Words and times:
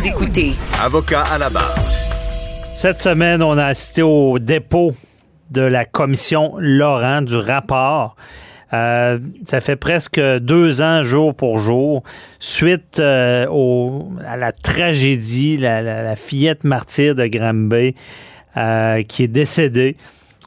Vous 0.00 0.06
écoutez 0.06 0.52
Avocat 0.82 1.24
à 1.30 1.36
la 1.36 1.50
barre. 1.50 1.74
Cette 2.74 3.02
semaine, 3.02 3.42
on 3.42 3.58
a 3.58 3.66
assisté 3.66 4.00
au 4.00 4.38
dépôt 4.38 4.92
de 5.50 5.60
la 5.60 5.84
commission 5.84 6.54
Laurent 6.58 7.20
du 7.20 7.36
rapport. 7.36 8.16
Euh, 8.72 9.18
ça 9.44 9.60
fait 9.60 9.76
presque 9.76 10.18
deux 10.18 10.80
ans, 10.80 11.02
jour 11.02 11.34
pour 11.34 11.58
jour, 11.58 12.02
suite 12.38 12.98
euh, 12.98 13.46
au, 13.50 14.10
à 14.26 14.38
la 14.38 14.52
tragédie, 14.52 15.58
la, 15.58 15.82
la- 15.82 16.02
la 16.02 16.16
fillette 16.16 16.64
martyre 16.64 17.14
de 17.14 17.26
Granby 17.26 17.94
euh, 18.56 19.02
qui 19.02 19.24
est 19.24 19.28
décédée. 19.28 19.98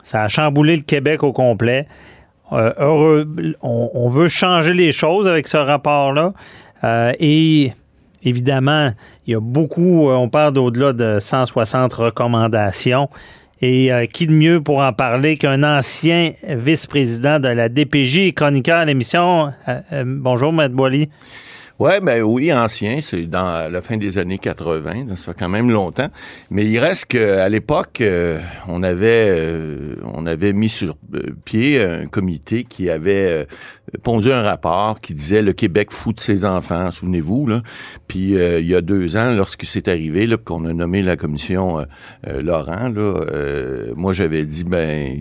Ça 0.03 0.23
a 0.23 0.29
chamboulé 0.29 0.77
le 0.77 0.81
Québec 0.81 1.21
au 1.21 1.31
complet. 1.31 1.85
Euh, 2.53 2.73
heureux, 2.79 3.27
on, 3.61 3.91
on 3.93 4.07
veut 4.07 4.29
changer 4.29 4.73
les 4.73 4.91
choses 4.91 5.27
avec 5.27 5.47
ce 5.47 5.57
rapport-là. 5.57 6.33
Euh, 6.83 7.13
et 7.19 7.71
évidemment, 8.23 8.91
il 9.27 9.33
y 9.33 9.35
a 9.35 9.39
beaucoup, 9.39 10.09
euh, 10.09 10.15
on 10.15 10.29
parle 10.29 10.53
d'au-delà 10.53 10.93
de 10.93 11.19
160 11.19 11.93
recommandations. 11.93 13.09
Et 13.65 13.93
euh, 13.93 14.07
qui 14.07 14.27
de 14.27 14.33
mieux 14.33 14.61
pour 14.61 14.79
en 14.79 14.91
parler 14.91 15.37
qu'un 15.37 15.63
ancien 15.63 16.33
vice-président 16.43 17.39
de 17.39 17.47
la 17.47 17.69
DPJ 17.69 18.17
et 18.17 18.33
chroniqueur 18.33 18.79
à 18.79 18.83
l'émission? 18.83 19.53
Euh, 19.69 19.79
euh, 19.93 20.03
bonjour, 20.05 20.51
Maître 20.51 20.75
Boily. 20.75 21.09
Ouais, 21.79 21.99
ben 22.01 22.21
oui, 22.21 22.53
ancien, 22.53 23.01
c'est 23.01 23.25
dans 23.25 23.67
la 23.67 23.81
fin 23.81 23.97
des 23.97 24.19
années 24.19 24.37
80, 24.37 25.05
donc 25.05 25.17
ça 25.17 25.33
fait 25.33 25.39
quand 25.39 25.49
même 25.49 25.71
longtemps. 25.71 26.09
Mais 26.51 26.67
il 26.67 26.77
reste 26.77 27.05
qu'à 27.05 27.49
l'époque, 27.49 27.99
euh, 28.01 28.39
on 28.67 28.83
avait 28.83 29.29
euh, 29.31 29.95
on 30.03 30.27
avait 30.27 30.53
mis 30.53 30.69
sur 30.69 30.95
euh, 31.15 31.31
pied 31.45 31.81
un 31.81 32.05
comité 32.05 32.63
qui 32.63 32.91
avait 32.91 33.47
pondu 34.03 34.31
un 34.31 34.43
rapport 34.43 35.01
qui 35.01 35.15
disait 35.15 35.41
le 35.41 35.51
Québec 35.53 35.91
fout 35.91 36.15
de 36.15 36.21
ses 36.21 36.45
enfants, 36.45 36.91
souvenez-vous 36.91 37.47
là. 37.47 37.63
Puis 38.07 38.33
il 38.35 38.67
y 38.67 38.75
a 38.75 38.81
deux 38.81 39.17
ans, 39.17 39.31
lorsque 39.31 39.65
c'est 39.65 39.87
arrivé, 39.87 40.27
là, 40.27 40.37
qu'on 40.37 40.65
a 40.65 40.73
nommé 40.73 41.01
la 41.01 41.17
commission 41.17 41.83
Laurent, 42.27 42.89
là, 42.89 43.25
moi 43.95 44.13
j'avais 44.13 44.45
dit 44.45 44.63
ben 44.63 45.19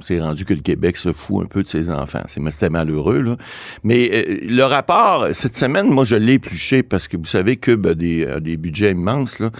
c'est 0.00 0.20
rendu 0.20 0.44
que 0.44 0.54
le 0.54 0.62
Québec 0.62 0.96
se 0.96 1.12
fout 1.12 1.44
un 1.44 1.46
peu 1.46 1.62
de 1.64 1.68
ses 1.68 1.90
enfants. 1.90 2.22
C'est 2.28 2.40
c'était 2.50 2.70
malheureux 2.70 3.20
là. 3.20 3.36
Mais 3.84 4.40
le 4.42 4.62
rapport 4.62 5.28
cette 5.32 5.56
semaine, 5.56 5.79
moi 5.88 6.04
je 6.04 6.16
l'ai 6.16 6.34
épluché 6.34 6.82
parce 6.82 7.08
que 7.08 7.16
vous 7.16 7.24
savez 7.24 7.56
Cube 7.56 7.86
a 7.86 7.94
des, 7.94 8.26
a 8.26 8.40
des 8.40 8.56
budgets 8.56 8.90
immenses 8.92 9.38
là. 9.38 9.50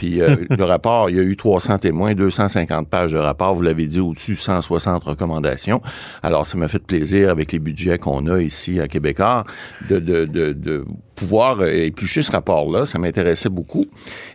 Puis 0.00 0.22
euh, 0.22 0.34
le 0.50 0.64
rapport, 0.64 1.10
il 1.10 1.16
y 1.16 1.20
a 1.20 1.22
eu 1.22 1.36
300 1.36 1.76
témoins, 1.76 2.14
250 2.14 2.88
pages 2.88 3.12
de 3.12 3.18
rapport, 3.18 3.54
vous 3.54 3.60
l'avez 3.60 3.86
dit, 3.86 4.00
au-dessus 4.00 4.34
160 4.34 5.04
recommandations. 5.04 5.82
Alors, 6.22 6.46
ça 6.46 6.56
m'a 6.56 6.68
fait 6.68 6.82
plaisir 6.82 7.28
avec 7.28 7.52
les 7.52 7.58
budgets 7.58 7.98
qu'on 7.98 8.26
a 8.26 8.40
ici 8.40 8.80
à 8.80 8.88
Québécois 8.88 9.44
de, 9.90 9.98
de, 9.98 10.24
de, 10.24 10.54
de 10.54 10.86
pouvoir 11.14 11.60
euh, 11.60 11.66
éplucher 11.70 12.22
ce 12.22 12.32
rapport-là. 12.32 12.86
Ça 12.86 12.98
m'intéressait 12.98 13.50
beaucoup. 13.50 13.84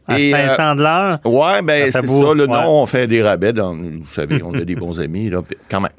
À 0.08 0.20
Et, 0.20 0.32
euh, 0.36 0.48
500 0.50 0.76
de 0.76 0.84
l'heure? 0.84 1.20
Ouais, 1.26 1.64
ben 1.64 1.92
c'est 1.92 2.06
ça. 2.06 2.34
Le 2.36 2.48
ouais. 2.48 2.48
nom, 2.48 2.84
on 2.84 2.86
fait 2.86 3.08
des 3.08 3.24
rabais. 3.24 3.52
Dans, 3.52 3.74
vous 3.74 4.06
savez, 4.08 4.44
on 4.44 4.54
a 4.54 4.64
des 4.64 4.76
bons 4.76 5.00
amis, 5.00 5.32
là, 5.32 5.42
quand 5.68 5.82
même. 5.82 5.92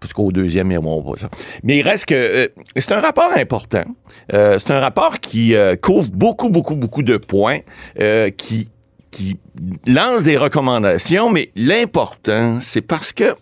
Parce 0.00 0.12
qu'au 0.12 0.32
deuxième, 0.32 0.72
ils 0.72 0.78
vont 0.78 1.02
pas 1.02 1.18
ça. 1.18 1.28
Mais 1.62 1.78
il 1.78 1.82
reste 1.82 2.06
que 2.06 2.14
euh, 2.14 2.48
c'est 2.76 2.92
un 2.92 3.00
rapport 3.00 3.32
important. 3.36 3.84
Euh, 4.32 4.58
c'est 4.58 4.72
un 4.72 4.80
rapport 4.80 5.20
qui 5.20 5.54
euh, 5.54 5.76
couvre 5.76 6.10
beaucoup, 6.10 6.48
beaucoup, 6.48 6.76
beaucoup 6.76 7.02
de 7.02 7.16
points, 7.16 7.58
euh, 8.00 8.30
qui 8.30 8.68
qui 9.10 9.38
lance 9.86 10.22
des 10.22 10.36
recommandations, 10.36 11.30
mais 11.30 11.50
l'important, 11.56 12.60
c'est 12.60 12.80
parce 12.80 13.12
que 13.12 13.34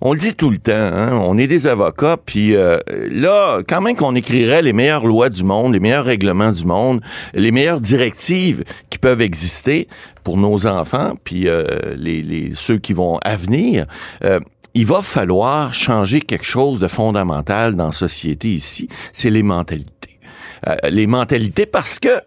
on 0.00 0.12
le 0.12 0.18
dit 0.18 0.34
tout 0.34 0.50
le 0.50 0.58
temps, 0.58 0.72
hein, 0.72 1.18
on 1.22 1.38
est 1.38 1.46
des 1.46 1.66
avocats, 1.66 2.18
puis 2.24 2.54
euh, 2.54 2.78
là, 3.10 3.62
quand 3.66 3.80
même 3.80 3.96
qu'on 3.96 4.14
écrirait 4.14 4.60
les 4.60 4.72
meilleures 4.72 5.06
lois 5.06 5.30
du 5.30 5.44
monde, 5.44 5.72
les 5.72 5.80
meilleurs 5.80 6.04
règlements 6.04 6.52
du 6.52 6.64
monde, 6.64 7.00
les 7.32 7.50
meilleures 7.50 7.80
directives 7.80 8.64
qui 8.90 8.98
peuvent 8.98 9.22
exister 9.22 9.88
pour 10.22 10.36
nos 10.36 10.66
enfants, 10.66 11.14
puis 11.24 11.48
euh, 11.48 11.64
les, 11.96 12.22
les, 12.22 12.54
ceux 12.54 12.78
qui 12.78 12.92
vont 12.92 13.18
à 13.24 13.36
venir, 13.36 13.86
euh, 14.24 14.40
il 14.74 14.86
va 14.86 15.02
falloir 15.02 15.72
changer 15.72 16.20
quelque 16.20 16.44
chose 16.44 16.80
de 16.80 16.88
fondamental 16.88 17.74
dans 17.76 17.86
la 17.86 17.92
société 17.92 18.48
ici, 18.48 18.88
c'est 19.12 19.30
les 19.30 19.42
mentalités. 19.42 20.18
Euh, 20.66 20.76
les 20.90 21.06
mentalités 21.06 21.66
parce 21.66 21.98
que 21.98 22.20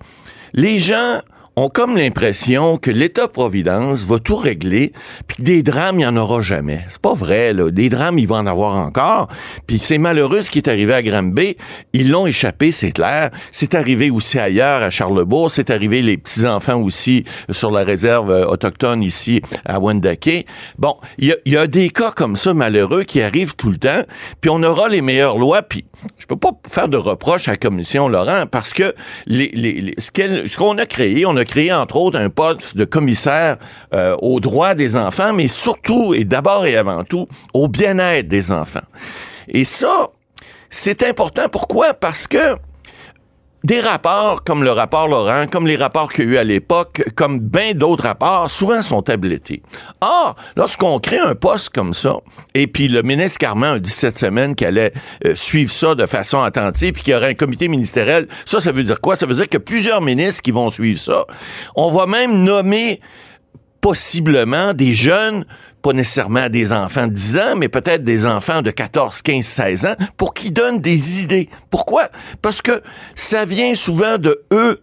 les 0.54 0.80
gens 0.80 1.22
ont 1.58 1.70
comme 1.70 1.98
l'impression 1.98 2.78
que 2.78 2.92
l'État-providence 2.92 4.06
va 4.06 4.20
tout 4.20 4.36
régler, 4.36 4.94
puis 5.26 5.38
que 5.38 5.42
des 5.42 5.64
drames, 5.64 5.96
il 5.96 6.00
n'y 6.00 6.06
en 6.06 6.16
aura 6.16 6.42
jamais. 6.42 6.86
C'est 6.88 7.02
pas 7.02 7.16
vrai, 7.16 7.52
là. 7.52 7.72
Des 7.72 7.90
drames, 7.90 8.20
il 8.20 8.28
va 8.28 8.36
en 8.38 8.46
avoir 8.46 8.76
encore. 8.78 9.28
Puis 9.66 9.80
c'est 9.80 9.98
malheureux 9.98 10.42
ce 10.44 10.52
qui 10.52 10.60
est 10.60 10.68
arrivé 10.70 10.94
à 10.94 11.02
Granby. 11.02 11.58
Ils 11.94 12.12
l'ont 12.12 12.28
échappé, 12.28 12.72
c'est 12.72 12.92
clair. 12.92 13.32
C'est 13.52 13.74
arrivé 13.74 14.12
aussi 14.12 14.38
ailleurs, 14.38 14.84
à 14.84 14.92
Charlebourg. 14.92 15.50
C'est 15.50 15.72
arrivé 15.72 16.04
les 16.04 16.18
petits-enfants 16.18 16.80
aussi 16.80 17.26
sur 17.50 17.72
la 17.72 17.84
réserve 17.84 18.30
euh, 18.30 18.46
autochtone 18.46 19.02
ici 19.02 19.42
à 19.66 19.80
Wendake. 19.80 20.46
Bon, 20.78 20.96
il 21.18 21.36
y 21.46 21.50
y 21.52 21.58
a 21.58 21.66
des 21.66 21.90
cas 21.90 22.12
comme 22.12 22.36
ça 22.36 22.54
malheureux 22.54 23.04
qui 23.04 23.20
arrivent 23.22 23.56
tout 23.56 23.72
le 23.72 23.78
temps, 23.80 24.04
puis 24.42 24.52
on 24.52 24.62
aura 24.62 24.90
les 24.90 25.02
meilleures 25.02 25.40
lois, 25.40 25.64
puis 25.64 25.86
je 26.20 26.28
peux 26.28 26.36
pas 26.38 26.52
faire 26.70 26.88
de 26.88 26.98
reproche 26.98 27.48
à 27.48 27.52
la 27.52 27.58
commission 27.58 28.08
Laurent 28.10 28.46
parce 28.52 28.74
que 28.74 28.94
les, 29.26 29.50
les, 29.56 29.82
les- 29.82 29.96
ce 29.98 30.56
qu'on 30.56 30.78
a 30.78 30.86
créé, 30.86 31.26
on 31.26 31.36
a 31.36 31.46
créé 31.48 31.74
entre 31.74 31.96
autres 31.96 32.20
un 32.20 32.30
poste 32.30 32.78
de 32.78 32.86
commissaire 32.86 33.58
euh, 33.94 34.16
aux 34.22 34.40
droits 34.40 34.76
des 34.76 34.96
enfants, 34.96 35.34
mais 35.34 35.48
surtout 35.48 36.14
et 36.14 36.26
d'abord 36.26 36.66
et 36.66 36.78
avant 36.78 37.04
tout 37.04 37.28
au 37.54 37.68
bien-être 37.68 38.28
des 38.28 38.52
enfants. 38.52 38.86
Et 39.48 39.64
ça, 39.64 40.10
c'est 40.70 41.04
important. 41.04 41.50
Pourquoi? 41.50 41.94
Parce 41.94 42.28
que 42.28 42.56
des 43.64 43.82
rapports 43.82 44.44
comme 44.44 44.64
le 44.64 44.72
rapport 44.72 45.08
Laurent, 45.08 45.48
comme 45.48 45.68
les 45.68 45.76
rapports 45.76 46.12
qu'il 46.12 46.26
y 46.26 46.28
a 46.28 46.32
eu 46.32 46.38
à 46.38 46.44
l'époque, 46.44 47.04
comme 47.16 47.40
bien 47.40 47.74
d'autres 47.74 48.04
rapports, 48.04 48.52
souvent 48.52 48.82
sont 48.82 49.02
tablettés. 49.02 49.62
Or, 50.02 50.36
lorsqu'on 50.56 51.00
crée 51.00 51.20
un 51.20 51.36
poste 51.36 51.70
comme 51.70 51.94
ça, 51.94 52.18
et 52.54 52.68
puis 52.68 52.88
le 52.88 53.02
ministre 53.02 53.40
Carman 53.40 53.74
a 53.74 53.80
dit 53.80 53.90
cette 53.90 54.18
semaine 54.18 54.56
qu'elle 54.56 54.78
allait 54.78 54.94
euh, 55.26 55.36
suivre 55.36 55.72
ça 55.72 55.96
de 55.96 56.06
façon 56.06 56.42
attentive, 56.42 56.94
puis 56.94 57.04
qu'il 57.04 57.14
y 57.14 57.16
aurait 57.16 57.32
un 57.32 57.34
comité 57.34 57.68
ministériel, 57.68 58.28
ça, 58.46 58.60
ça 58.60 58.72
veut 58.72 58.84
dire 58.84 59.02
quoi? 59.02 59.16
Ça 59.16 59.26
veut 59.26 59.36
dire 59.36 59.50
que 59.50 59.58
plusieurs 59.58 60.02
ministres 60.02 60.42
qui 60.42 60.52
vont 60.52 60.70
suivre 60.70 61.00
ça. 61.00 61.26
On 61.76 61.92
va 61.92 62.06
même 62.06 62.44
nommer 62.44 63.02
possiblement 63.82 64.74
des 64.74 64.94
jeunes, 64.94 65.46
nécessairement 65.94 66.50
des 66.50 66.72
enfants 66.74 67.08
de 67.08 67.14
10 67.14 67.38
ans, 67.38 67.56
mais 67.58 67.70
peut-être 67.70 68.04
des 68.04 68.26
enfants 68.26 68.62
de 68.62 68.72
14, 68.72 69.22
15, 69.22 69.46
16 69.46 69.86
ans, 69.86 69.96
pour 70.18 70.34
qu'ils 70.34 70.54
donnent 70.54 70.82
des 70.82 71.24
idées. 71.24 71.50
Pourquoi? 71.70 72.10
Parce 72.42 72.62
que 72.62 72.82
ça 73.16 73.46
vient 73.46 73.76
souvent 73.76 74.18
de 74.18 74.42
eux. 74.52 74.82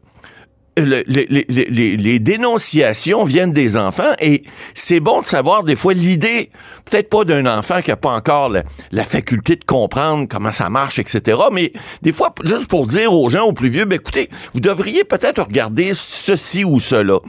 Le- 0.77 1.05
le- 1.07 1.27
les, 1.29 1.47
les- 1.49 1.67
les- 1.71 1.97
les 1.97 2.19
dénonciations 2.19 3.23
viennent 3.23 3.53
des 3.53 3.77
enfants 3.77 4.13
et 4.21 4.43
c'est 4.75 4.99
bon 4.99 5.21
de 5.21 5.27
savoir 5.27 5.63
des 5.63 5.77
fois 5.77 5.95
l'idée, 5.95 6.51
peut-être 6.91 7.09
pas 7.09 7.25
d'un 7.25 7.47
enfant 7.47 7.81
qui 7.81 7.93
a 7.93 7.97
pas 7.97 8.11
encore 8.11 8.49
la, 8.49 8.65
la 8.91 9.05
faculté 9.05 9.55
de 9.55 9.65
comprendre 9.65 10.27
comment 10.29 10.51
ça 10.51 10.71
marche, 10.71 10.99
etc. 10.99 11.39
Mais 11.53 11.73
des 12.03 12.11
fois, 12.13 12.35
juste 12.45 12.67
pour 12.67 12.87
dire 12.87 13.13
aux 13.13 13.29
gens, 13.29 13.45
aux 13.45 13.53
plus 13.53 13.69
vieux, 13.69 13.85
ben 13.85 13.95
écoutez, 14.01 14.29
vous 14.53 14.59
devriez 14.59 15.05
peut-être 15.05 15.43
regarder 15.45 15.93
ceci 15.95 16.65
ou 16.65 16.81
cela. 16.81 17.21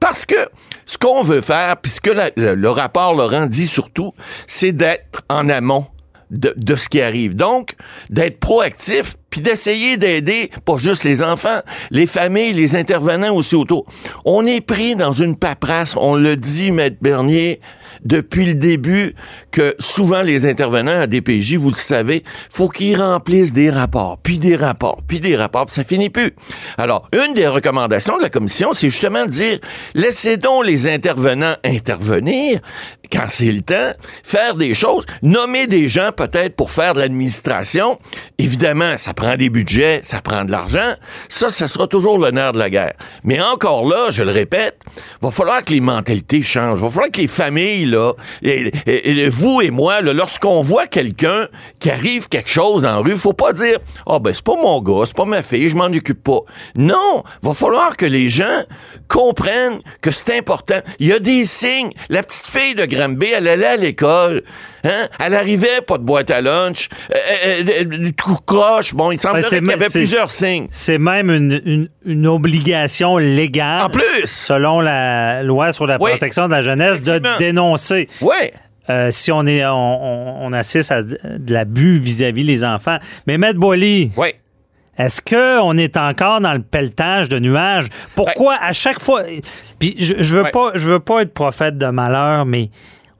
Parce 0.00 0.24
que 0.24 0.48
ce 0.86 0.98
qu'on 0.98 1.22
veut 1.22 1.42
faire, 1.42 1.76
puisque 1.76 2.08
le, 2.08 2.54
le 2.54 2.70
rapport 2.70 3.14
Laurent 3.14 3.46
dit 3.46 3.66
surtout, 3.66 4.12
c'est 4.46 4.72
d'être 4.72 5.22
en 5.28 5.48
amont 5.48 5.86
de, 6.30 6.54
de 6.56 6.76
ce 6.76 6.88
qui 6.88 7.00
arrive. 7.00 7.36
Donc, 7.36 7.74
d'être 8.08 8.40
proactif, 8.40 9.16
puis 9.30 9.40
d'essayer 9.40 9.96
d'aider 9.96 10.50
pas 10.64 10.78
juste 10.78 11.04
les 11.04 11.22
enfants, 11.22 11.60
les 11.90 12.06
familles, 12.06 12.52
les 12.52 12.76
intervenants 12.76 13.34
aussi 13.34 13.54
autour. 13.54 13.86
On 14.24 14.46
est 14.46 14.60
pris 14.60 14.96
dans 14.96 15.12
une 15.12 15.36
paperasse, 15.36 15.94
on 15.96 16.16
le 16.16 16.36
dit, 16.36 16.72
Maître 16.72 16.96
Bernier, 17.00 17.60
depuis 18.04 18.46
le 18.46 18.54
début, 18.54 19.14
que 19.50 19.74
souvent 19.78 20.22
les 20.22 20.46
intervenants 20.46 21.00
à 21.00 21.06
DPJ, 21.06 21.54
vous 21.54 21.70
le 21.70 21.74
savez, 21.74 22.24
faut 22.50 22.68
qu'ils 22.68 23.00
remplissent 23.00 23.52
des 23.52 23.70
rapports, 23.70 24.18
puis 24.22 24.38
des 24.38 24.56
rapports, 24.56 25.02
puis 25.06 25.20
des 25.20 25.36
rapports, 25.36 25.66
puis 25.66 25.74
ça 25.74 25.84
finit 25.84 26.10
plus. 26.10 26.32
Alors, 26.78 27.08
une 27.12 27.34
des 27.34 27.46
recommandations 27.46 28.16
de 28.16 28.22
la 28.22 28.30
commission, 28.30 28.72
c'est 28.72 28.90
justement 28.90 29.24
de 29.24 29.30
dire, 29.30 29.58
laissez 29.94 30.36
donc 30.36 30.66
les 30.66 30.86
intervenants 30.86 31.54
intervenir, 31.64 32.60
quand 33.10 33.26
c'est 33.28 33.50
le 33.50 33.60
temps, 33.60 33.92
faire 34.22 34.54
des 34.54 34.74
choses, 34.74 35.04
nommer 35.22 35.66
des 35.66 35.88
gens 35.88 36.10
peut-être 36.12 36.56
pour 36.56 36.70
faire 36.70 36.94
de 36.94 37.00
l'administration. 37.00 37.98
Évidemment, 38.38 38.96
ça 38.96 39.14
prend 39.14 39.36
des 39.36 39.50
budgets, 39.50 40.00
ça 40.02 40.20
prend 40.20 40.44
de 40.44 40.50
l'argent. 40.50 40.94
Ça, 41.28 41.48
ça 41.50 41.68
sera 41.68 41.86
toujours 41.86 42.18
nerf 42.30 42.52
de 42.52 42.58
la 42.58 42.70
guerre. 42.70 42.94
Mais 43.24 43.40
encore 43.40 43.88
là, 43.88 44.10
je 44.10 44.22
le 44.22 44.30
répète, 44.30 44.78
va 45.20 45.30
falloir 45.30 45.64
que 45.64 45.72
les 45.72 45.80
mentalités 45.80 46.42
changent. 46.42 46.80
Va 46.80 46.90
falloir 46.90 47.10
que 47.10 47.20
les 47.20 47.26
familles, 47.26 47.86
là, 47.86 48.12
et, 48.42 49.28
vous 49.28 49.60
et 49.60 49.70
moi, 49.70 50.00
lorsqu'on 50.00 50.60
voit 50.60 50.86
quelqu'un 50.86 51.48
qui 51.78 51.90
arrive 51.90 52.28
quelque 52.28 52.50
chose 52.50 52.82
dans 52.82 52.90
la 52.90 52.98
rue, 52.98 53.16
faut 53.16 53.32
pas 53.32 53.52
dire, 53.52 53.78
ah 54.06 54.18
ben 54.18 54.32
c'est 54.32 54.44
pas 54.44 54.56
mon 54.56 54.80
gars, 54.80 55.04
c'est 55.06 55.16
pas 55.16 55.24
ma 55.24 55.42
fille, 55.42 55.68
je 55.68 55.76
m'en 55.76 55.86
occupe 55.86 56.22
pas. 56.22 56.40
Non, 56.76 57.22
va 57.42 57.54
falloir 57.54 57.96
que 57.96 58.06
les 58.06 58.28
gens 58.28 58.62
comprennent 59.08 59.80
que 60.00 60.10
c'est 60.10 60.38
important. 60.38 60.80
Il 60.98 61.08
y 61.08 61.12
a 61.12 61.18
des 61.18 61.44
signes. 61.44 61.92
La 62.08 62.22
petite 62.22 62.46
fille 62.46 62.74
de 62.74 62.84
Granby, 63.00 63.26
elle 63.36 63.48
allait 63.48 63.66
à 63.66 63.76
l'école. 63.76 64.42
Hein? 64.84 65.08
Elle 65.18 65.34
arrivait, 65.34 65.80
pas 65.86 65.98
de 65.98 66.02
boîte 66.02 66.30
à 66.30 66.40
lunch, 66.40 66.88
euh, 67.12 67.16
euh, 67.46 67.62
euh, 67.82 68.10
tout 68.16 68.38
croche. 68.46 68.94
Bon, 68.94 69.10
il 69.10 69.18
semblerait 69.18 69.42
Ben, 69.50 69.58
qu'il 69.60 69.68
y 69.70 69.72
avait 69.74 69.88
plusieurs 69.88 70.30
signes. 70.30 70.68
C'est 70.70 70.98
même 70.98 71.30
une, 71.30 71.60
une- 71.64 71.88
une 72.06 72.26
obligation 72.26 73.18
légale. 73.18 73.82
En 73.82 73.90
plus! 73.90 74.02
Selon 74.24 74.80
la 74.80 75.42
loi 75.42 75.72
sur 75.72 75.86
la 75.86 75.96
Oui. 76.00 76.10
protection 76.10 76.46
de 76.46 76.52
la 76.52 76.62
jeunesse, 76.62 77.02
de 77.02 77.20
dénoncer. 77.38 78.08
Ouais. 78.20 78.52
euh, 78.88 79.10
si 79.12 79.30
on 79.30 79.46
est 79.46 79.64
on, 79.66 80.44
on- 80.46 80.52
assiste 80.52 80.90
à 80.90 81.02
de 81.02 81.52
l'abus 81.52 82.00
vis-à-vis 82.00 82.42
les 82.42 82.64
enfants. 82.64 82.98
Mais 83.26 83.38
Maître 83.38 83.58
Boily, 83.60 84.10
Ouais. 84.16 84.34
est-ce 84.98 85.20
qu'on 85.20 85.76
est 85.78 85.96
encore 85.96 86.40
dans 86.40 86.52
le 86.54 86.60
pelletage 86.62 87.28
de 87.28 87.38
nuages? 87.38 87.86
Pourquoi 88.16 88.56
à 88.60 88.72
chaque 88.72 89.00
fois. 89.00 89.22
Puis 89.80 89.96
je, 89.98 90.14
je 90.22 90.36
veux 90.36 90.44
Ouais. 90.44 90.50
pas 90.52 90.70
je 90.76 90.88
veux 90.92 91.00
pas 91.00 91.22
être 91.22 91.34
prophète 91.34 91.76
de 91.78 91.86
malheur, 91.86 92.46
mais 92.46 92.70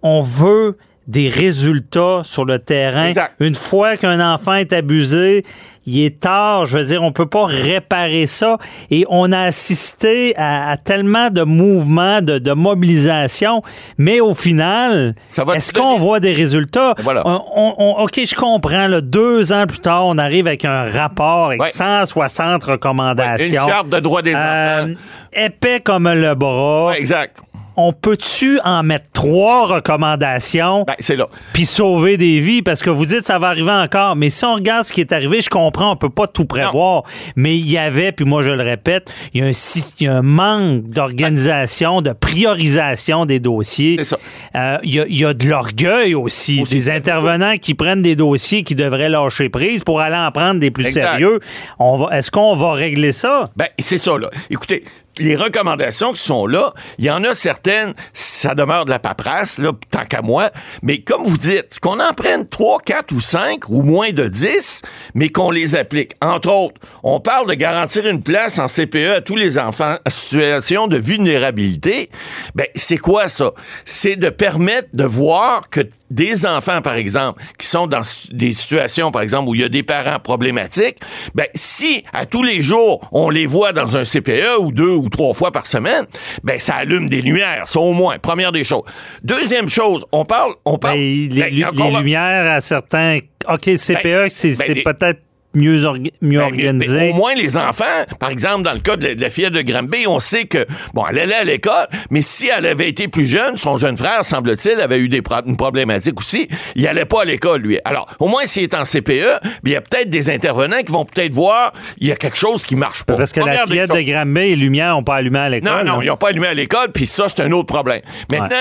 on 0.02 0.20
veut 0.20 0.76
des 1.10 1.28
résultats 1.28 2.20
sur 2.22 2.44
le 2.44 2.58
terrain. 2.60 3.06
Exact. 3.06 3.34
Une 3.40 3.54
fois 3.56 3.96
qu'un 3.96 4.20
enfant 4.34 4.54
est 4.54 4.72
abusé, 4.72 5.44
il 5.86 6.04
est 6.04 6.20
tard. 6.20 6.66
Je 6.66 6.78
veux 6.78 6.84
dire, 6.84 7.02
on 7.02 7.10
peut 7.10 7.26
pas 7.26 7.46
réparer 7.46 8.26
ça. 8.28 8.58
Et 8.92 9.04
on 9.08 9.32
a 9.32 9.40
assisté 9.40 10.34
à, 10.36 10.70
à 10.70 10.76
tellement 10.76 11.28
de 11.30 11.42
mouvements, 11.42 12.22
de, 12.22 12.38
de 12.38 12.52
mobilisation. 12.52 13.62
Mais 13.98 14.20
au 14.20 14.34
final, 14.34 15.16
est-ce 15.54 15.72
qu'on 15.72 15.98
voit 15.98 16.20
des 16.20 16.32
résultats? 16.32 16.94
Voilà. 16.98 17.22
On- 17.26 17.42
on- 17.56 17.74
on- 17.78 18.02
OK, 18.04 18.20
je 18.24 18.34
comprends. 18.36 18.86
là, 18.86 19.00
deux 19.00 19.52
ans 19.52 19.66
plus 19.66 19.80
tard, 19.80 20.06
on 20.06 20.16
arrive 20.16 20.46
avec 20.46 20.64
un 20.64 20.84
rapport 20.84 21.46
avec 21.46 21.60
Ouais. 21.60 21.70
160 21.72 22.62
recommandations. 22.64 23.46
Une 23.46 23.54
charte 23.54 23.88
de 23.88 23.98
droits 23.98 24.22
des 24.22 24.34
Euh, 24.34 24.82
enfants. 24.84 24.92
épais 25.32 25.80
comme 25.80 26.08
le 26.08 26.34
bras. 26.36 26.86
Ouais, 26.90 26.98
exact. 27.00 27.38
On 27.82 27.92
peut-tu 27.94 28.60
en 28.64 28.82
mettre 28.82 29.06
trois 29.12 29.66
recommandations 29.66 30.84
Ben, 30.86 30.94
c'est 30.98 31.16
là. 31.16 31.26
puis 31.52 31.64
sauver 31.66 32.16
des 32.16 32.40
vies? 32.40 32.62
Parce 32.62 32.82
que 32.82 32.90
vous 32.90 33.06
dites 33.06 33.22
ça 33.22 33.38
va 33.38 33.48
arriver 33.48 33.70
encore. 33.70 34.16
Mais 34.16 34.28
si 34.30 34.44
on 34.44 34.54
regarde 34.54 34.84
ce 34.84 34.92
qui 34.92 35.00
est 35.00 35.12
arrivé, 35.12 35.40
je 35.40 35.48
comprends, 35.48 35.92
on 35.92 35.96
peut 35.96 36.10
pas 36.10 36.26
tout 36.26 36.44
prévoir. 36.44 37.04
Mais 37.36 37.56
il 37.56 37.70
y 37.70 37.78
avait, 37.78 38.12
puis 38.12 38.24
moi 38.24 38.42
je 38.42 38.50
le 38.50 38.62
répète, 38.62 39.10
il 39.32 39.40
y 39.40 39.44
a 39.44 39.46
un, 39.46 39.52
il 39.98 40.04
y 40.04 40.08
a 40.08 40.16
un 40.16 40.22
manque 40.22 40.88
d'organisation, 40.90 42.02
de 42.02 42.12
priorisation 42.12 43.24
des 43.26 43.40
dossiers. 43.40 43.96
C'est 43.98 44.04
ça. 44.04 44.18
Euh, 44.56 44.78
Il 44.82 44.94
y, 44.94 45.00
a, 45.00 45.06
il 45.08 45.18
y 45.18 45.24
a 45.24 45.32
de 45.34 45.46
l'orgueil 45.48 46.14
aussi, 46.14 46.60
Aussi. 46.62 46.74
des 46.74 46.90
intervenants 46.90 47.56
qui 47.56 47.74
prennent 47.74 48.02
des 48.02 48.16
dossiers 48.16 48.62
qui 48.62 48.74
devraient 48.74 49.08
lâcher 49.08 49.48
prise 49.48 49.82
pour 49.84 50.00
aller 50.00 50.16
en 50.16 50.30
prendre 50.32 50.60
des 50.60 50.70
plus 50.70 50.86
Exact. 50.86 51.02
sérieux. 51.12 51.40
On 51.78 51.96
va, 51.98 52.16
est-ce 52.18 52.30
qu'on 52.30 52.56
va 52.56 52.72
régler 52.72 53.12
ça? 53.12 53.44
Ben, 53.56 53.66
c'est 53.78 53.98
ça, 53.98 54.18
là. 54.18 54.30
Écoutez, 54.50 54.84
les 55.20 55.36
recommandations 55.36 56.12
qui 56.12 56.22
sont 56.22 56.46
là, 56.46 56.74
il 56.98 57.04
y 57.04 57.10
en 57.10 57.22
a 57.24 57.34
certaines, 57.34 57.94
ça 58.12 58.54
demeure 58.54 58.84
de 58.84 58.90
la 58.90 58.98
paperasse, 58.98 59.58
là, 59.58 59.72
tant 59.90 60.04
qu'à 60.04 60.22
moi. 60.22 60.50
Mais 60.82 61.00
comme 61.02 61.24
vous 61.24 61.36
dites, 61.36 61.78
qu'on 61.80 62.00
en 62.00 62.12
prenne 62.14 62.48
3, 62.48 62.80
4 62.80 63.12
ou 63.12 63.20
5 63.20 63.68
ou 63.68 63.82
moins 63.82 64.10
de 64.10 64.26
10, 64.26 64.82
mais 65.14 65.28
qu'on 65.28 65.50
les 65.50 65.76
applique. 65.76 66.12
Entre 66.20 66.50
autres, 66.50 66.80
on 67.02 67.20
parle 67.20 67.48
de 67.48 67.54
garantir 67.54 68.06
une 68.06 68.22
place 68.22 68.58
en 68.58 68.66
CPE 68.66 69.16
à 69.16 69.20
tous 69.20 69.36
les 69.36 69.58
enfants 69.58 69.96
en 70.06 70.10
situation 70.10 70.86
de 70.86 70.96
vulnérabilité. 70.96 72.10
Ben, 72.54 72.66
c'est 72.74 72.98
quoi 72.98 73.28
ça? 73.28 73.52
C'est 73.84 74.16
de 74.16 74.30
permettre 74.30 74.88
de 74.94 75.04
voir 75.04 75.68
que 75.70 75.80
des 76.10 76.44
enfants, 76.46 76.82
par 76.82 76.94
exemple, 76.94 77.42
qui 77.58 77.66
sont 77.66 77.86
dans 77.86 78.02
des 78.32 78.52
situations, 78.52 79.12
par 79.12 79.22
exemple, 79.22 79.48
où 79.48 79.54
il 79.54 79.60
y 79.60 79.64
a 79.64 79.68
des 79.68 79.82
parents 79.82 80.18
problématiques, 80.18 80.96
ben, 81.34 81.46
si 81.54 82.04
à 82.12 82.26
tous 82.26 82.42
les 82.42 82.62
jours, 82.62 83.00
on 83.12 83.30
les 83.30 83.46
voit 83.46 83.72
dans 83.72 83.96
un 83.96 84.04
CPE 84.04 84.58
ou 84.60 84.72
deux 84.72 84.90
ou 84.90 85.08
trois 85.10 85.34
fois 85.34 85.50
par 85.52 85.66
semaine, 85.66 86.06
ben, 86.44 86.58
ça 86.58 86.76
allume 86.76 87.08
des 87.08 87.20
lumières, 87.22 87.66
ça 87.66 87.80
au 87.80 87.92
moins, 87.92 88.18
première 88.18 88.52
des 88.52 88.64
choses. 88.64 88.84
Deuxième 89.22 89.68
chose, 89.68 90.04
on 90.12 90.24
parle, 90.24 90.52
on 90.64 90.72
Ben, 90.74 90.78
parle, 90.78 90.96
les, 90.98 91.28
ben, 91.28 91.64
encore 91.66 91.90
les 91.90 91.96
lumières 91.98 92.50
à 92.50 92.60
certains. 92.60 93.18
OK, 93.48 93.64
CPE, 93.76 94.02
Ben, 94.04 94.30
c'est 94.30 94.48
ben, 94.48 94.54
c'est 94.54 94.74
les- 94.74 94.82
peut-être 94.82 95.20
mieux, 95.54 95.78
orga- 95.84 96.12
mieux 96.22 96.38
Ben, 96.38 96.44
organisé. 96.44 96.96
mais 96.98 97.10
au 97.10 97.14
moins, 97.14 97.34
les 97.34 97.56
enfants, 97.56 97.84
par 98.18 98.30
exemple, 98.30 98.62
dans 98.62 98.72
le 98.72 98.78
cas 98.80 98.96
de 98.96 99.08
la, 99.08 99.14
de 99.14 99.20
la 99.20 99.30
fillette 99.30 99.52
de 99.52 99.62
Granby, 99.62 100.06
on 100.06 100.20
sait 100.20 100.44
que, 100.44 100.64
bon, 100.94 101.04
elle 101.10 101.18
allait 101.18 101.34
à 101.34 101.44
l'école, 101.44 101.86
mais 102.10 102.22
si 102.22 102.48
elle 102.48 102.66
avait 102.66 102.88
été 102.88 103.08
plus 103.08 103.26
jeune, 103.26 103.56
son 103.56 103.76
jeune 103.76 103.96
frère, 103.96 104.24
semble-t-il, 104.24 104.80
avait 104.80 104.98
eu 104.98 105.08
des 105.08 105.22
pro- 105.22 105.42
une 105.44 105.56
problématique 105.56 106.18
aussi. 106.18 106.48
Il 106.76 106.86
allait 106.86 107.04
pas 107.04 107.22
à 107.22 107.24
l'école, 107.24 107.62
lui. 107.62 107.78
Alors, 107.84 108.06
au 108.20 108.28
moins, 108.28 108.44
s'il 108.44 108.62
est 108.62 108.74
en 108.74 108.84
CPE, 108.84 109.40
il 109.64 109.70
y 109.72 109.76
a 109.76 109.80
peut-être 109.80 110.08
des 110.08 110.30
intervenants 110.30 110.82
qui 110.84 110.92
vont 110.92 111.04
peut-être 111.04 111.32
voir, 111.34 111.72
il 111.98 112.06
y 112.08 112.12
a 112.12 112.16
quelque 112.16 112.36
chose 112.36 112.64
qui 112.64 112.76
marche 112.76 113.04
pas. 113.04 113.14
Parce 113.16 113.32
que 113.32 113.40
la 113.40 113.46
Première 113.46 113.66
fillette 113.66 113.90
de 113.90 114.00
Granby, 114.12 114.40
les 114.50 114.56
lumières 114.56 114.94
n'ont 114.94 115.02
pas 115.04 115.16
allumé 115.16 115.38
à 115.38 115.44
Non, 115.44 115.48
l'école. 115.50 115.84
non, 115.86 115.96
là. 115.96 116.04
ils 116.04 116.06
n'ont 116.08 116.16
pas 116.16 116.28
allumé 116.28 116.46
à 116.46 116.54
l'école, 116.54 116.92
puis 116.92 117.06
ça, 117.06 117.26
c'est 117.28 117.42
un 117.42 117.50
autre 117.52 117.66
problème. 117.66 118.00
Maintenant, 118.30 118.56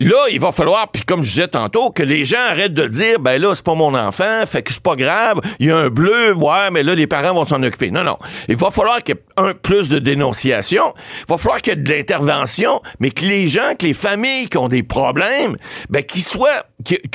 là, 0.00 0.16
il 0.30 0.40
va 0.40 0.52
falloir, 0.52 0.90
puis 0.90 1.02
comme 1.02 1.22
je 1.22 1.30
disais 1.30 1.48
tantôt, 1.48 1.90
que 1.90 2.02
les 2.02 2.24
gens 2.24 2.36
arrêtent 2.50 2.74
de 2.74 2.86
dire, 2.86 3.20
ben 3.20 3.40
là, 3.40 3.54
c'est 3.54 3.64
pas 3.64 3.74
mon 3.74 3.94
enfant, 3.94 4.44
fait 4.46 4.62
que 4.62 4.72
c'est 4.72 4.82
pas 4.82 4.96
grave, 4.96 5.40
il 5.58 5.66
y 5.68 5.70
a 5.70 5.76
un 5.76 5.88
bleu, 5.88 6.25
ouais, 6.32 6.70
mais 6.72 6.82
là, 6.82 6.94
les 6.94 7.06
parents 7.06 7.34
vont 7.34 7.44
s'en 7.44 7.62
occuper. 7.62 7.90
Non, 7.90 8.04
non. 8.04 8.18
Il 8.48 8.56
va 8.56 8.70
falloir 8.70 9.02
qu'il 9.02 9.14
y 9.14 9.18
ait 9.18 9.22
un 9.36 9.54
plus 9.54 9.88
de 9.88 9.98
dénonciation, 9.98 10.94
il 11.20 11.30
va 11.30 11.38
falloir 11.38 11.60
qu'il 11.60 11.74
y 11.74 11.76
ait 11.76 11.82
de 11.82 11.92
l'intervention, 11.92 12.80
mais 13.00 13.10
que 13.10 13.24
les 13.24 13.48
gens, 13.48 13.74
que 13.78 13.86
les 13.86 13.94
familles 13.94 14.48
qui 14.48 14.58
ont 14.58 14.68
des 14.68 14.82
problèmes, 14.82 15.56
ben, 15.90 16.02
qu'ils 16.02 16.22
soient, 16.22 16.64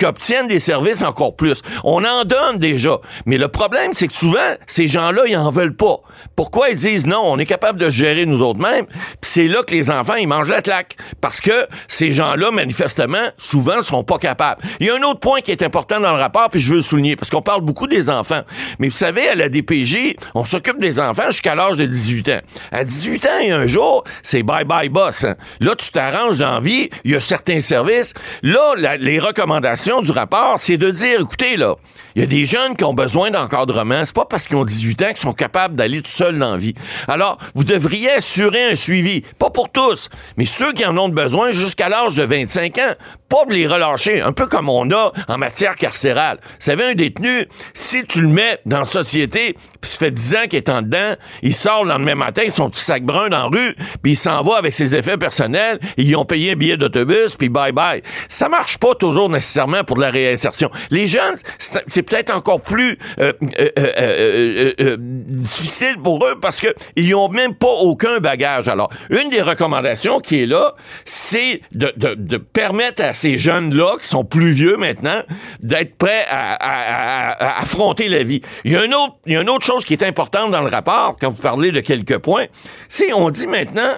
obtiennent 0.04 0.48
des 0.48 0.60
services 0.60 1.02
encore 1.04 1.36
plus. 1.36 1.62
On 1.84 2.04
en 2.04 2.24
donne 2.26 2.58
déjà, 2.58 3.00
mais 3.26 3.38
le 3.38 3.48
problème, 3.48 3.92
c'est 3.94 4.08
que 4.08 4.14
souvent, 4.14 4.40
ces 4.68 4.88
gens-là, 4.88 5.24
ils 5.28 5.38
en 5.38 5.52
veulent 5.52 5.76
pas. 5.76 6.02
Pourquoi 6.36 6.70
ils 6.70 6.78
disent 6.78 7.06
non, 7.06 7.22
on 7.24 7.38
est 7.38 7.46
capable 7.46 7.80
de 7.80 7.90
gérer 7.90 8.26
nous 8.26 8.42
autres 8.42 8.60
mêmes, 8.60 8.86
puis 8.88 9.32
c'est 9.32 9.48
là 9.48 9.64
que 9.64 9.74
les 9.74 9.90
enfants, 9.90 10.16
ils 10.16 10.28
mangent 10.28 10.50
la 10.50 10.62
claque. 10.62 10.96
Parce 11.20 11.42
que 11.42 11.68
ces 11.88 12.12
gens-là, 12.12 12.52
manifestement, 12.52 13.30
souvent, 13.38 13.82
seront 13.82 14.04
pas 14.04 14.18
capables. 14.18 14.62
Il 14.80 14.88
y 14.88 14.90
a 14.90 14.96
un 14.96 15.04
autre 15.04 15.20
point 15.20 15.42
qui 15.42 15.52
est 15.52 15.62
important 15.62 16.00
dans 16.00 16.12
le 16.12 16.20
rapport, 16.20 16.50
puis 16.50 16.60
je 16.60 16.70
veux 16.70 16.78
le 16.78 16.82
souligner, 16.82 17.16
parce 17.16 17.30
qu'on 17.30 17.42
parle 17.42 17.62
beaucoup 17.62 17.88
des 17.88 18.10
enfants. 18.10 18.42
Mais 18.80 18.88
vous 18.88 18.98
savez, 18.98 19.28
à 19.28 19.36
la 19.36 19.50
DPJ, 19.50 20.16
on 20.34 20.46
s'occupe 20.46 20.80
des 20.80 21.00
enfants 21.00 21.28
jusqu'à 21.28 21.56
l'âge 21.56 21.78
de 21.78 21.86
18 21.86 22.30
ans. 22.30 22.42
À 22.72 22.84
18 22.84 23.26
ans 23.26 23.40
et 23.44 23.52
un 23.52 23.68
jour, 23.68 24.04
c'est 24.24 24.44
bye-bye 24.44 24.90
boss. 24.90 25.26
Là, 25.60 25.76
tu 25.76 25.92
t'arranges 25.92 26.40
dans 26.40 26.60
vie, 26.60 26.90
il 27.04 27.12
y 27.12 27.16
a 27.16 27.20
certains 27.22 27.60
services. 27.60 28.14
Là, 28.42 28.76
les 28.98 29.20
recommandations 29.20 29.51
du 29.60 30.12
rapport, 30.12 30.56
c'est 30.60 30.78
de 30.78 30.90
dire, 30.90 31.22
écoutez, 31.22 31.58
là, 31.58 31.76
il 32.16 32.22
y 32.22 32.24
a 32.24 32.28
des 32.28 32.46
jeunes 32.46 32.76
qui 32.76 32.84
ont 32.84 32.94
besoin 32.94 33.32
d'encadrement. 33.32 34.04
C'est 34.06 34.16
pas 34.16 34.26
parce 34.26 34.48
qu'ils 34.48 34.58
ont 34.58 34.66
18 34.66 35.02
ans 35.02 35.08
qu'ils 35.08 35.18
sont 35.18 35.34
capables 35.34 35.76
d'aller 35.76 36.02
tout 36.02 36.12
seuls 36.12 36.38
dans 36.38 36.54
la 36.54 36.58
vie. 36.58 36.74
Alors, 37.08 37.38
vous 37.56 37.64
devriez 37.64 38.12
assurer 38.12 38.72
un 38.72 38.76
suivi. 38.76 39.22
Pas 39.40 39.50
pour 39.50 39.72
tous, 39.72 40.10
mais 40.38 40.46
ceux 40.46 40.74
qui 40.74 40.86
en 40.86 40.98
ont 40.98 41.10
besoin 41.10 41.52
jusqu'à 41.52 41.90
l'âge 41.90 42.16
de 42.16 42.24
25 42.24 42.78
ans. 42.80 42.94
Pas 43.30 43.44
les 43.50 43.66
relâcher. 43.66 44.22
Un 44.22 44.34
peu 44.34 44.46
comme 44.46 44.70
on 44.70 44.90
a 44.92 45.12
en 45.28 45.38
matière 45.38 45.76
carcérale. 45.76 46.40
Vous 46.42 46.56
savez, 46.60 46.84
un 46.84 46.94
détenu, 46.94 47.48
si 47.74 48.04
tu 48.04 48.22
le 48.22 48.28
mets 48.28 48.60
dans 48.66 48.80
la 48.80 48.86
société, 48.86 49.54
puis 49.54 49.90
ça 49.90 49.98
fait 49.98 50.12
10 50.12 50.36
ans 50.36 50.44
qu'il 50.50 50.58
est 50.58 50.70
en 50.70 50.82
dedans, 50.82 51.16
il 51.42 51.54
sort 51.54 51.84
le 51.84 51.90
lendemain 51.92 52.16
matin, 52.16 52.44
son 52.54 52.70
petit 52.70 52.82
sac 52.82 53.04
brun 53.04 53.30
dans 53.30 53.50
la 53.50 53.58
rue, 53.58 53.76
puis 54.04 54.14
il 54.14 54.18
s'en 54.18 54.44
va 54.44 54.58
avec 54.58 54.74
ses 54.74 54.96
effets 54.96 55.18
personnels, 55.18 55.80
ils 55.98 56.16
ont 56.16 56.26
payé 56.26 56.52
un 56.52 56.56
billet 56.56 56.78
d'autobus, 56.78 57.36
puis 57.38 57.50
bye-bye. 57.50 58.04
Ça 58.28 58.50
marche 58.50 58.78
pas 58.78 58.96
toujours 58.96 59.30
pour 59.86 59.98
de 59.98 60.02
la 60.02 60.12
réinsertion. 60.12 60.70
Les 60.90 61.08
jeunes, 61.08 61.36
c'est 61.60 62.04
peut-être 62.04 62.36
encore 62.36 62.62
plus 62.62 62.98
euh, 63.20 63.34
euh, 63.60 64.72
euh, 64.80 64.98
difficile 65.00 65.98
pour 66.04 66.26
eux 66.26 66.40
parce 66.42 66.60
que 66.60 66.68
ils 66.96 67.14
ont 67.16 67.30
même 67.30 67.54
pas 67.54 67.68
aucun 67.68 68.20
bagage. 68.20 68.68
Alors, 68.68 68.90
une 69.10 69.30
des 69.30 69.42
recommandations 69.42 70.20
qui 70.20 70.44
est 70.44 70.46
là, 70.46 70.76
c'est 71.06 71.62
de, 71.72 72.38
permettre 72.38 73.04
à 73.04 73.14
ces 73.14 73.38
jeunes-là, 73.38 73.98
qui 74.02 74.08
sont 74.08 74.26
plus 74.26 74.52
vieux 74.52 74.78
maintenant, 74.78 75.22
d'être 75.62 75.96
prêts 75.98 76.26
à, 76.30 76.54
à- 76.54 77.60
affronter 77.62 78.10
la 78.10 78.24
vie. 78.24 78.42
Il 78.64 78.74
y, 78.74 78.76
a 78.76 78.82
un 78.82 78.92
autre, 78.92 79.16
il 79.26 79.34
y 79.34 79.36
a 79.36 79.42
une 79.42 79.50
autre 79.50 79.66
chose 79.66 79.86
qui 79.86 79.94
est 79.94 80.04
importante 80.04 80.52
dans 80.52 80.62
le 80.62 80.70
rapport, 80.70 81.18
quand 81.20 81.32
vous 81.32 81.42
parlez 81.42 81.72
de 81.72 81.80
quelques 81.80 82.18
points, 82.18 82.46
c'est 82.90 83.14
on 83.14 83.30
dit 83.30 83.48
maintenant 83.48 83.94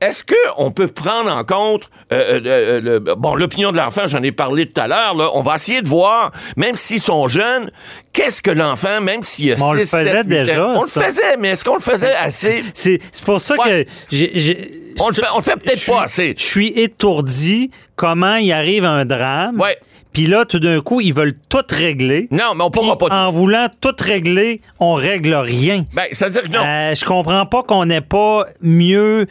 est-ce 0.00 0.24
qu'on 0.24 0.70
peut 0.70 0.88
prendre 0.88 1.30
en 1.30 1.44
compte 1.44 1.88
euh, 2.12 2.38
euh, 2.38 2.40
euh, 2.46 2.80
le- 2.80 2.98
bon 3.00 3.34
l'opinion 3.34 3.72
de 3.72 3.78
l'enfant, 3.78 4.02
j'en 4.06 4.22
ai 4.22 4.32
parlé 4.32 4.66
tout 4.66 4.80
à 4.80 4.86
l'heure, 4.88 5.14
là, 5.16 5.30
on 5.34 5.40
va 5.40 5.54
essayer 5.54 5.80
de 5.82 5.88
voir, 5.88 6.30
même 6.56 6.74
s'ils 6.74 7.00
sont 7.00 7.26
jeunes, 7.28 7.70
qu'est-ce 8.12 8.42
que 8.42 8.50
l'enfant, 8.50 9.00
même 9.00 9.22
s'il 9.22 9.52
a 9.52 9.56
Mais 9.56 9.62
on 9.62 9.72
le 9.72 9.84
6, 9.84 9.90
faisait 9.90 10.10
7, 10.10 10.26
8 10.26 10.28
déjà, 10.28 10.66
on 10.68 10.82
le 10.82 10.88
faisait, 10.88 11.36
mais 11.38 11.48
est-ce 11.50 11.64
qu'on 11.64 11.74
le 11.76 11.80
faisait 11.80 12.14
assez? 12.14 12.62
C'est 12.74 13.00
pour 13.24 13.40
ça 13.40 13.54
Ouais. 13.56 13.84
que 13.86 14.16
j'ai- 14.16 14.70
On 15.00 15.08
le 15.08 15.14
fait, 15.14 15.56
peut-être 15.56 15.86
pas 15.86 16.02
assez. 16.02 16.34
Je 16.38 16.42
suis 16.44 16.68
étourdi 16.68 17.70
comment 17.96 18.36
il 18.36 18.52
arrive 18.52 18.84
un 18.84 19.04
drame. 19.04 19.58
Ouais. 19.60 19.76
Puis 20.12 20.28
là, 20.28 20.44
tout 20.44 20.60
d'un 20.60 20.80
coup, 20.80 21.00
ils 21.00 21.12
veulent 21.12 21.34
tout 21.48 21.64
régler. 21.68 22.28
Non, 22.30 22.54
mais 22.54 22.62
on 22.62 22.70
pourra 22.70 22.96
pas. 22.96 23.06
En 23.08 23.32
voulant 23.32 23.66
tout 23.80 23.96
régler, 23.98 24.60
on 24.78 24.94
règle 24.94 25.34
rien. 25.34 25.84
Ben, 25.94 26.04
c'est-à-dire 26.12 26.42
que 26.42 26.48
non. 26.48 26.62
Euh, 26.64 26.94
je 26.94 27.04
comprends 27.04 27.44
pas 27.46 27.64
qu'on 27.64 27.86
n'ait 27.86 28.00
pas 28.00 28.44
mieux 28.60 29.26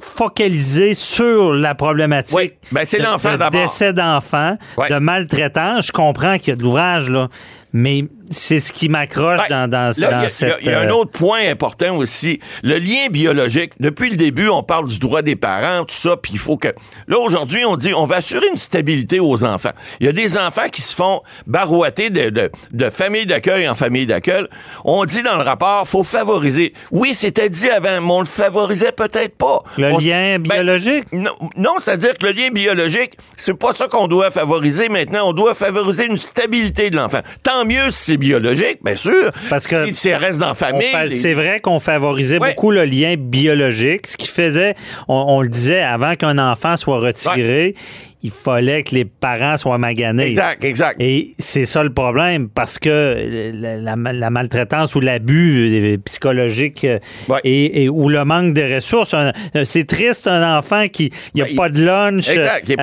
focalisé 0.00 0.94
sur 0.94 1.52
la 1.52 1.74
problématique. 1.74 2.36
Oui, 2.36 2.52
ben, 2.72 2.84
c'est 2.84 2.98
de- 2.98 3.04
l'enfant 3.04 3.32
de 3.32 3.36
d'abord. 3.38 3.60
décès 3.62 3.92
d'enfants, 3.92 4.56
Ouais. 4.76 4.88
de 4.88 4.98
maltraitance. 4.98 5.86
Je 5.86 5.92
comprends 5.92 6.38
qu'il 6.38 6.48
y 6.48 6.52
a 6.52 6.56
de 6.56 6.62
l'ouvrage, 6.62 7.10
là. 7.10 7.28
Mais 7.72 8.04
c'est 8.30 8.58
ce 8.58 8.72
qui 8.72 8.88
m'accroche 8.88 9.40
Ben, 9.48 9.68
dans, 9.68 9.70
dans, 9.70 9.92
là, 10.00 10.10
dans 10.10 10.18
a- 10.20 10.28
cette... 10.28 10.56
Il 10.62 10.66
y 10.66 10.70
a 10.70 10.80
un 10.80 10.88
euh, 10.88 10.92
autre 10.92 11.10
point 11.12 11.40
important 11.50 11.96
aussi. 11.96 12.40
Le 12.62 12.78
lien 12.78 13.08
biologique. 13.10 13.72
Depuis 13.80 14.10
le 14.10 14.16
début, 14.16 14.48
on 14.48 14.62
parle 14.62 14.86
du 14.86 14.98
droit 14.98 15.22
des 15.22 15.36
parents, 15.36 15.84
tout 15.84 15.94
ça, 15.94 16.16
puis 16.16 16.32
il 16.34 16.38
faut 16.38 16.56
que... 16.56 16.68
Là, 17.08 17.18
aujourd'hui, 17.18 17.64
on 17.66 17.76
dit 17.76 17.92
on 17.94 18.06
va 18.06 18.16
assurer 18.16 18.46
une 18.50 18.56
stabilité 18.56 19.20
aux 19.20 19.44
enfants. 19.44 19.72
Il 20.00 20.06
y 20.06 20.08
a 20.08 20.12
des 20.12 20.36
enfants 20.38 20.68
qui 20.70 20.82
se 20.82 20.94
font 20.94 21.20
barouater 21.46 22.10
de, 22.10 22.30
de, 22.30 22.50
de 22.72 22.90
famille 22.90 23.26
d'accueil 23.26 23.68
en 23.68 23.74
famille 23.74 24.06
d'accueil. 24.06 24.44
On 24.84 25.04
dit 25.04 25.22
dans 25.22 25.36
le 25.36 25.42
rapport, 25.42 25.86
faut 25.88 26.04
favoriser. 26.04 26.74
Oui, 26.90 27.14
c'était 27.14 27.48
dit 27.48 27.68
avant, 27.70 28.00
mais 28.00 28.12
on 28.12 28.20
le 28.20 28.26
favorisait 28.26 28.92
peut-être 28.92 29.36
pas. 29.36 29.62
Le 29.76 29.92
On 29.92 29.98
lien 29.98 30.38
ben, 30.38 30.42
biologique? 30.54 31.04
non, 31.12 31.32
non, 31.56 31.74
c'est-à-dire 31.80 32.14
que 32.14 32.26
le 32.26 32.32
lien 32.32 32.48
biologique, 32.50 33.14
c'est 33.36 33.54
pas 33.54 33.72
ça 33.72 33.88
qu'on 33.88 34.06
doit 34.06 34.30
favoriser 34.30 34.88
maintenant. 34.88 35.28
On 35.28 35.32
doit 35.32 35.54
favoriser 35.54 36.06
une 36.06 36.18
stabilité 36.18 36.90
de 36.90 36.96
l'enfant. 36.96 37.20
Tant 37.42 37.57
mieux 37.64 37.90
si 37.90 38.12
c'est 38.12 38.16
biologique, 38.16 38.78
bien 38.84 38.96
sûr. 38.96 39.30
Parce 39.50 39.66
que 39.66 39.86
si 39.86 39.94
c'est 39.94 40.16
reste 40.16 40.38
dans 40.38 40.48
la 40.48 40.54
famille. 40.54 40.86
les- 41.08 41.16
C'est 41.16 41.34
vrai 41.34 41.60
qu'on 41.60 41.80
favorisait 41.80 42.38
Ouais. 42.38 42.50
beaucoup 42.50 42.70
le 42.70 42.84
lien 42.84 43.14
biologique, 43.18 44.06
ce 44.06 44.16
qui 44.16 44.28
faisait, 44.28 44.74
on, 45.08 45.24
on 45.28 45.42
le 45.42 45.48
disait, 45.48 45.80
avant 45.80 46.14
qu'un 46.14 46.38
enfant 46.38 46.76
soit 46.76 46.98
retiré, 47.00 47.74
il 48.22 48.30
fallait 48.32 48.82
que 48.82 48.96
les 48.96 49.04
parents 49.04 49.56
soient 49.56 49.78
maganés. 49.78 50.26
Exact, 50.26 50.64
exact. 50.64 50.96
Et 51.00 51.34
c'est 51.38 51.64
ça 51.64 51.84
le 51.84 51.92
problème, 51.92 52.48
parce 52.48 52.78
que 52.80 53.52
la, 53.54 53.76
la- 53.94 54.12
la 54.12 54.30
maltraitance 54.30 54.94
ou 54.96 55.00
l'abus 55.00 55.94
euh, 55.94 55.96
psychologique 56.04 56.82
euh, 56.84 56.98
Ouais. 57.28 57.38
et, 57.44 57.84
et- 57.84 57.88
ou 57.88 58.08
le 58.08 58.24
manque 58.24 58.54
de 58.54 58.74
ressources, 58.74 59.14
euh, 59.14 59.30
c'est 59.64 59.86
triste 59.86 60.26
un 60.26 60.58
enfant 60.58 60.88
qui 60.88 61.10
il 61.34 61.42
a 61.42 61.44
Ben, 61.44 61.50
il- 61.52 61.56
pas 61.56 61.68
de 61.68 61.84
lunch, 61.84 62.28
Exact, 62.28 62.64
il 62.66 62.72
est 62.72 62.76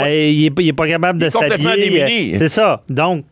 pas- 0.73 0.83
euh, 0.83 0.87
capable 0.89 1.19
de 1.19 1.25
Il 1.25 1.31
s'habiller. 1.31 2.37
C'est 2.37 2.47
ça. 2.47 2.83
Donc 2.89 3.25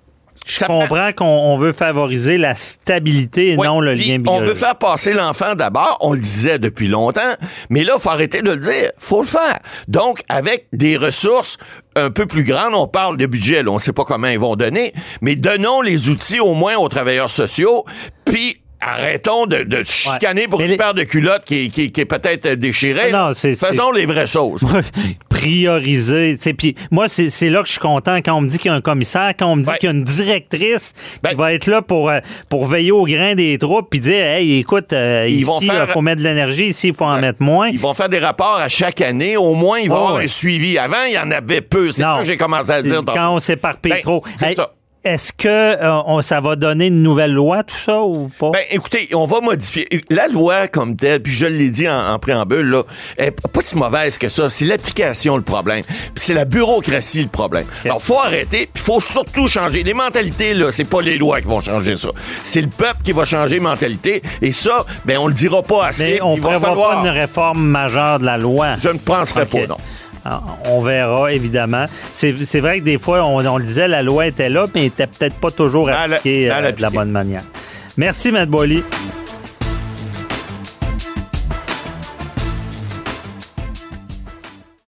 je 0.45 0.57
Ça 0.57 0.67
comprends 0.67 1.11
qu'on 1.13 1.25
on 1.25 1.57
veut 1.57 1.71
favoriser 1.73 2.37
la 2.37 2.53
stabilité 2.55 3.51
et 3.53 3.55
Ouais, 3.57 3.67
non 3.67 3.79
le 3.79 3.93
lien 3.93 4.15
On 4.17 4.19
biologique. 4.19 4.49
veut 4.49 4.55
faire 4.55 4.75
passer 4.77 5.13
l'enfant 5.13 5.55
d'abord, 5.55 5.97
on 6.01 6.13
le 6.13 6.19
disait 6.19 6.59
depuis 6.59 6.87
longtemps, 6.87 7.35
mais 7.69 7.83
là, 7.83 7.93
il 7.97 8.01
faut 8.01 8.09
arrêter 8.09 8.41
de 8.41 8.51
le 8.51 8.57
dire. 8.57 8.91
faut 8.97 9.21
le 9.21 9.27
faire. 9.27 9.59
Donc, 9.87 10.21
avec 10.29 10.67
des 10.73 10.97
ressources 10.97 11.57
un 11.95 12.09
peu 12.11 12.25
plus 12.25 12.43
grandes, 12.43 12.73
on 12.73 12.87
parle 12.87 13.17
de 13.17 13.25
budget, 13.25 13.63
là, 13.63 13.71
on 13.71 13.75
ne 13.75 13.79
sait 13.79 13.93
pas 13.93 14.03
comment 14.03 14.27
ils 14.27 14.39
vont 14.39 14.55
donner, 14.55 14.93
mais 15.21 15.35
donnons 15.35 15.81
les 15.81 16.09
outils 16.09 16.39
au 16.39 16.53
moins 16.55 16.75
aux 16.75 16.89
travailleurs 16.89 17.29
sociaux, 17.29 17.85
puis 18.25 18.59
arrêtons 18.85 19.45
de, 19.45 19.63
de 19.63 19.81
chicaner 19.83 20.49
pour 20.49 20.59
Mais 20.59 20.65
une 20.65 20.71
les- 20.71 20.77
paire 20.77 20.93
de 20.93 21.03
culottes 21.03 21.45
qui, 21.45 21.69
qui- 21.69 21.93
qui 21.93 22.01
est 22.01 22.05
peut-être 22.05 22.49
déchirée. 22.55 23.11
Non, 23.13 23.31
Faisons 23.33 23.91
les 23.91 24.05
vraies 24.05 24.27
choses. 24.27 24.61
prioriser. 25.43 26.37
Puis 26.57 26.75
moi, 26.91 27.07
c'est 27.07 27.49
là 27.49 27.61
que 27.61 27.67
je 27.67 27.73
suis 27.73 27.79
content 27.81 28.17
quand 28.17 28.33
on 28.35 28.41
me 28.41 28.47
dit 28.47 28.57
qu'il 28.57 28.69
y 28.69 28.73
a 28.73 28.75
un 28.77 28.81
commissaire, 28.81 29.33
quand 29.37 29.47
on 29.47 29.55
me 29.55 29.63
dit 29.63 29.69
Ouais. 29.69 29.77
qu'il 29.77 29.87
y 29.89 29.91
a 29.91 29.95
une 29.95 30.03
directrice 30.03 30.93
Ben- 31.21 31.31
qui 31.31 31.35
va 31.35 31.53
être 31.53 31.67
là 31.67 31.81
pour, 31.81 32.09
euh, 32.09 32.19
pour 32.49 32.65
veiller 32.67 32.91
au 32.91 33.05
grain 33.05 33.35
des 33.35 33.57
troupes 33.57 33.89
puis 33.89 33.99
dire 33.99 34.23
Hey, 34.25 34.59
écoute, 34.59 34.93
euh, 34.93 35.25
Ils 35.27 35.35
ici, 35.37 35.45
vont 35.45 35.61
faire- 35.61 35.89
faut 35.89 36.01
mettre 36.01 36.19
de 36.21 36.27
l'énergie, 36.27 36.65
ici, 36.67 36.89
il 36.89 36.93
faut 36.93 37.05
en 37.05 37.15
Ouais. 37.15 37.21
mettre 37.21 37.41
moins. 37.41 37.69
Ils 37.69 37.79
vont 37.79 37.93
faire 37.93 38.09
des 38.09 38.19
rapports 38.19 38.57
à 38.57 38.69
chaque 38.69 39.01
année. 39.01 39.37
Au 39.37 39.53
moins, 39.53 39.79
il 39.79 39.89
va 39.89 39.95
y 39.95 39.97
Oh, 39.97 40.01
avoir 40.01 40.15
ouais. 40.17 40.23
un 40.23 40.27
suivi. 40.27 40.77
Avant, 40.77 41.03
il 41.07 41.13
y 41.13 41.17
en 41.19 41.31
avait 41.31 41.61
peu. 41.61 41.91
C'est 41.91 42.01
ça 42.01 42.17
que 42.19 42.25
j'ai 42.25 42.37
commencé 42.37 42.71
à 42.71 42.81
dire. 42.81 43.03
donc. 43.03 43.15
Quand 43.15 43.35
on 43.35 43.39
s'éparpille 43.39 43.91
Ben, 43.93 44.01
trop. 44.01 44.23
ça. 44.55 44.71
Est-ce 45.03 45.33
que 45.33 45.47
euh, 45.49 46.01
on- 46.05 46.21
ça 46.21 46.39
va 46.39 46.55
donner 46.55 46.87
une 46.87 47.03
nouvelle 47.03 47.33
loi, 47.33 47.63
tout 47.63 47.75
ça, 47.75 48.01
ou 48.01 48.29
pas? 48.39 48.51
Ben, 48.51 48.61
écoutez, 48.71 49.09
on 49.13 49.25
va 49.25 49.41
modifier. 49.41 49.85
La 50.09 50.27
loi 50.29 50.67
comme 50.69 50.95
telle, 50.95 51.21
puis 51.21 51.33
je 51.33 51.45
l'ai 51.45 51.69
dit 51.69 51.89
en, 51.89 52.13
en 52.13 52.19
préambule, 52.19 52.65
là, 52.69 52.83
est 53.17 53.31
pas 53.31 53.59
si 53.61 53.75
mauvaise 53.77 54.17
que 54.17 54.29
ça. 54.29 54.49
C'est 54.49 54.63
l'application 54.65 55.35
le 55.35 55.43
problème. 55.43 55.83
Puis 55.83 56.11
c'est 56.15 56.33
la 56.33 56.45
bureaucratie 56.45 57.21
le 57.21 57.27
problème. 57.27 57.65
Alors, 57.83 58.01
faut 58.01 58.17
arrêter, 58.19 58.69
puis 58.73 58.81
faut 58.81 59.01
surtout 59.01 59.47
changer. 59.47 59.83
Les 59.83 59.93
mentalités, 59.93 60.53
là, 60.53 60.71
c'est 60.71 60.85
pas 60.85 61.01
les 61.01 61.17
lois 61.17 61.41
qui 61.41 61.47
vont 61.47 61.59
changer 61.59 61.97
ça. 61.97 62.09
C'est 62.43 62.61
le 62.61 62.69
peuple 62.69 63.03
qui 63.03 63.11
va 63.11 63.25
changer 63.25 63.55
les 63.55 63.59
mentalités. 63.61 64.23
Et 64.41 64.53
ça, 64.53 64.85
ben, 65.03 65.17
on 65.17 65.27
le 65.27 65.33
dira 65.33 65.63
pas 65.63 65.87
assez. 65.87 66.03
Mais 66.13 66.21
on 66.21 66.37
prévoit 66.37 66.59
falloir- 66.69 67.01
pas 67.01 67.09
une 67.09 67.13
réforme 67.13 67.61
majeure 67.61 68.19
de 68.19 68.25
la 68.25 68.37
loi. 68.37 68.75
Je 68.81 68.89
ne 68.89 68.97
penserai 68.99 69.41
Ok. 69.41 69.49
pas, 69.49 69.67
non. 69.67 69.77
Ah, 70.25 70.41
On 70.65 70.79
verra, 70.81 71.31
évidemment. 71.33 71.85
C'est 72.13 72.59
vrai 72.59 72.79
que 72.79 72.85
des 72.85 72.97
fois, 72.97 73.23
on, 73.23 73.45
on 73.45 73.57
le 73.57 73.63
disait, 73.63 73.87
la 73.87 74.01
loi 74.01 74.27
était 74.27 74.49
là, 74.49 74.67
mais 74.73 74.81
elle 74.81 74.87
était 74.87 75.07
peut-être 75.07 75.35
pas 75.35 75.51
toujours 75.51 75.89
appliquée 75.89 76.49
euh, 76.51 76.71
de 76.71 76.81
la 76.81 76.89
bonne 76.89 77.11
manière. 77.11 77.43
Merci, 77.97 78.31
Matt 78.31 78.49
Boily. 78.49 78.83